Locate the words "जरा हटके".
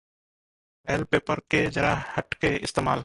1.77-2.55